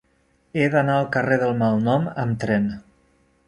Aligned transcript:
He 0.61 0.69
d'anar 0.75 0.95
al 1.01 1.05
carrer 1.17 1.39
del 1.45 1.55
Malnom 1.61 2.11
amb 2.27 2.43
tren. 2.47 2.69